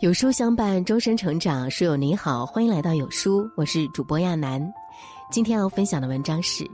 [0.00, 1.68] 有书相伴，终身成长。
[1.68, 4.72] 书友你好，欢迎来到有书，我是主播亚楠。
[5.28, 6.64] 今天要分享的文章是：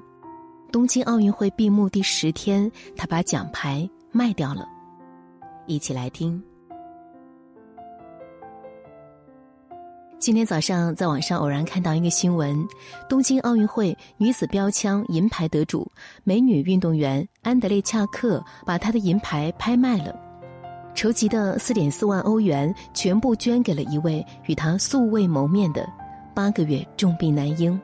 [0.70, 4.68] 东京奥运会闭幕第十天，他把奖牌卖掉了。
[5.66, 6.42] 一起来听。
[10.18, 12.62] 今天早上在网上偶然看到一个新闻：
[13.08, 15.90] 东京奥运会女子标枪银牌得主、
[16.24, 20.14] 美女运动员安德烈恰克把她的银牌拍卖了。
[20.94, 25.86] 筹集的四点四万欧元全部捐给了一位与他素未谋面的
[26.32, 27.78] 八个月重病男婴，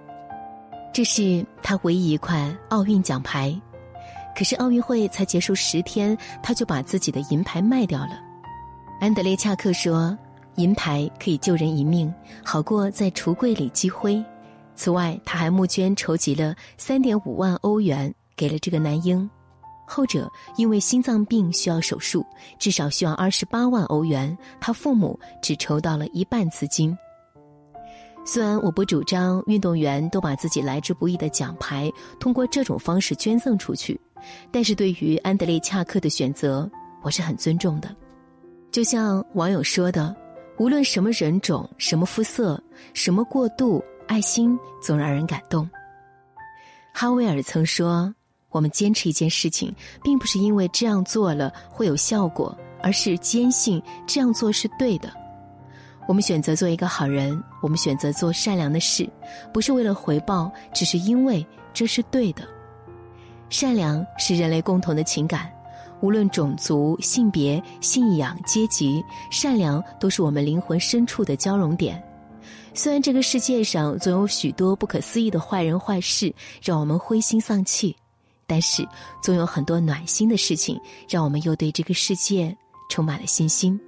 [0.93, 3.55] 这是他唯一一块奥运奖牌。
[4.37, 8.21] 可是奥运会才结束十天，他就把自己的银牌卖掉了。
[9.01, 10.17] 安德烈恰克说
[10.55, 12.13] ：“银牌可以救人一命，
[12.45, 14.25] 好过在橱柜里积灰。”
[14.77, 19.29] 此外，他还募捐筹集了三点五万欧元给了这个男婴。
[19.91, 22.25] 后者因为心脏病需要手术，
[22.61, 26.97] 至少需要二十八万欧元，他父母只筹到了一半资金。
[28.25, 34.01] 虽然我不主张运动员都把自己来之不易的奖牌通过这种方式捐赠出去，
[34.53, 36.71] 但是对于安德烈恰克的选择，
[37.03, 37.93] 我是很尊重的。
[38.71, 40.15] 就像网友说的
[40.57, 42.63] ：“无论什么人种、什么肤色、
[42.95, 45.69] 什么过度，爱心总让人感动。”
[46.95, 48.15] 哈维尔曾说。
[48.51, 55.13] 我们坚持一件事情，并不是因为这样做了会有效果，而是坚信这样做是对的。
[56.09, 59.09] 我们选择做一个好人，我们选择做善良的事，
[59.53, 62.43] 不是为了回报，只是因为这是对的。
[63.49, 65.53] 善良是人类共同的情感，
[66.01, 72.03] 无论种族、性别、信仰、阶级，善良都是我们灵魂深处的交融点。
[72.75, 77.95] 虽然这个世界上总有许多不可思议的坏人坏事，让我们灰心丧气。
[78.51, 78.85] 但是，
[79.23, 80.77] 总有很多暖心的事情，
[81.09, 82.53] 让我们又对这个世界
[82.89, 83.81] 充满了信心。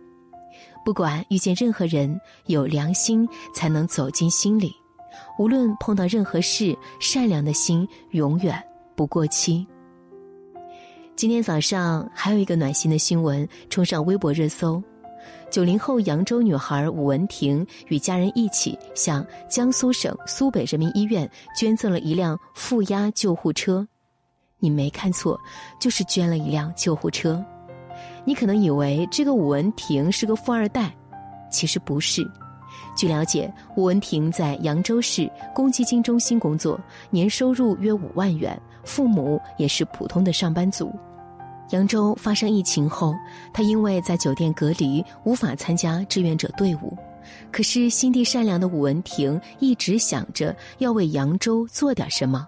[0.85, 4.73] 不管遇见任何人，有良心才能走进心里。
[5.37, 8.63] 无论碰到任何事，善良的心永远
[8.95, 9.67] 不过期。
[11.17, 14.81] 今天早上还有一个暖心的新闻冲上微博热搜：
[15.51, 21.29] 九零后扬州女孩武文婷与家人一起向江苏省苏北人民医院
[21.59, 23.85] 捐赠了一辆负压救护车。
[24.63, 25.37] 你没看错，
[25.81, 27.45] 就是捐了一辆救护车。
[28.25, 30.95] 你可能以为这个武文婷是个富二代，
[31.51, 32.23] 其实不是。
[32.95, 36.81] 据了解，武文婷在扬州市公积金中心工作，
[37.11, 40.95] 年收入约五万元，父母也是普通的上班族。
[41.71, 43.15] 扬州发生疫情后，
[43.53, 46.97] 他因为在酒店隔离，无法参加志愿者队伍。
[47.51, 52.47] 可是心地善良的武文婷一直想着要为扬州做点什么。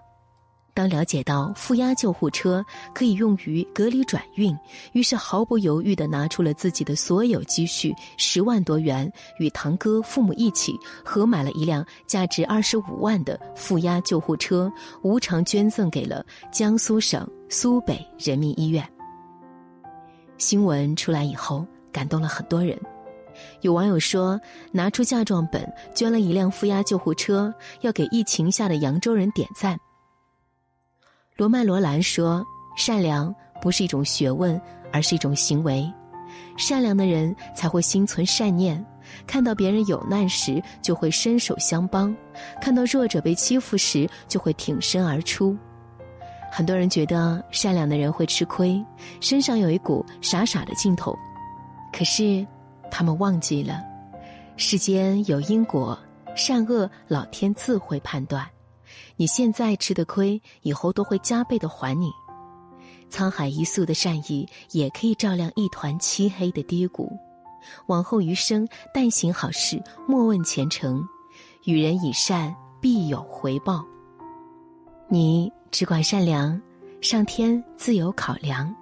[0.75, 2.63] 当了解到负压救护车
[2.93, 4.55] 可以用于隔离转运，
[4.91, 9.09] 于是毫不犹豫地拿出了自己的所有积蓄十万多元，
[9.39, 14.69] 与堂哥、父母一起合买了一辆价值二十五万的负压救护车，
[15.01, 18.85] 无偿捐赠给了江苏省苏北人民医院。
[20.37, 22.77] 新闻出来以后，感动了很多人。
[23.61, 24.37] 有网友说
[24.73, 29.79] ：“拿出嫁妆本捐了一辆负压救护车，要给疫情下的扬州人点赞。”
[31.37, 32.45] 罗曼·罗兰说
[32.77, 34.59] ：“善良不是一种学问，
[34.93, 35.91] 而是一种行为。
[36.55, 38.83] 善良的人才会心存善念，
[39.27, 42.15] 看到别人有难时就会伸手相帮，
[42.61, 45.57] 看到弱者被欺负时就会挺身而出。
[46.49, 48.81] 很多人觉得善良的人会吃亏，
[49.19, 51.13] 身上有一股傻傻的劲头，
[51.91, 52.47] 可是
[52.89, 53.83] 他们忘记了，
[54.55, 55.99] 世间有因果，
[56.33, 58.47] 善恶老天自会判断。”
[59.15, 62.11] 你现在吃的亏，以后都会加倍的还你。
[63.09, 67.11] 沧海一粟的善意，也可以照亮一团漆黑的低谷。
[67.87, 71.03] 往后余生，但行好事，莫问前程。
[71.65, 73.83] 与人以善，必有回报。
[75.07, 76.61] 你只管善良，
[77.01, 78.75] 上天自有考量。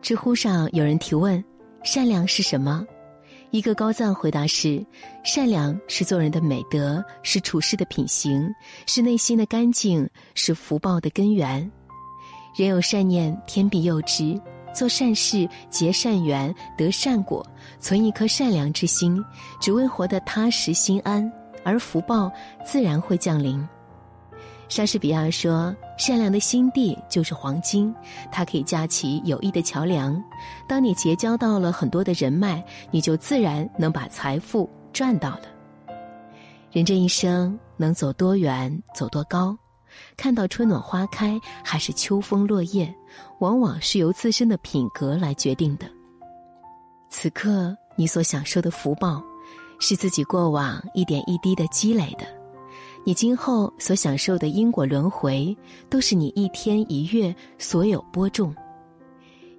[0.00, 1.42] 知乎上有人提问：
[1.84, 2.84] 善良是什么？
[3.52, 4.82] 一个高赞回答是：
[5.22, 8.50] 善良是做人的美德，是处事的品行，
[8.86, 11.70] 是内心的干净，是福报的根源。
[12.56, 14.40] 人有善念，天必佑之。
[14.74, 17.46] 做善事，结善缘，得善果，
[17.78, 19.22] 存一颗善良之心，
[19.60, 21.30] 只为活得踏实心安，
[21.62, 22.32] 而福报
[22.64, 23.62] 自然会降临。
[24.74, 27.94] 莎士比亚说：“善良的心地就是黄金，
[28.30, 30.18] 它可以架起友谊的桥梁。
[30.66, 35.42] 当你结交到了很多的人脉，你就自然能把财富赚到了。
[36.70, 39.54] 人这一生能走多远，走多高，
[40.16, 42.90] 看到春暖花开还是秋风落叶，
[43.40, 45.84] 往往是由自身的品格来决定的。
[47.10, 49.22] 此刻你所享受的福报，
[49.80, 52.24] 是自己过往一点一滴的积累的。
[53.04, 55.56] 你今后所享受的因果轮回，
[55.90, 58.54] 都是你一天一月所有播种。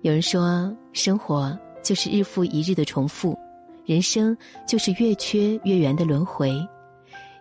[0.02, 3.38] 有人说，生活就是日复一日的重复，
[3.86, 4.36] 人生
[4.66, 6.56] 就是月缺月圆的轮回。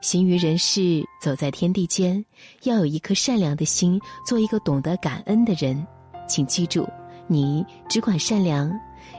[0.00, 2.24] 行于人世，走在天地间，
[2.64, 5.86] 要有一颗善良的心，做一个懂得感恩的人。
[6.26, 6.88] 请记住，
[7.28, 8.72] 你只管善良，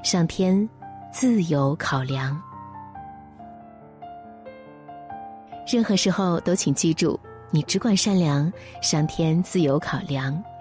[0.04, 0.68] 上天
[1.14, 2.42] 自有考量。
[5.66, 7.20] 任何时候都请记住，
[7.52, 8.52] 你只管善良，
[8.82, 10.44] 上天自有考量。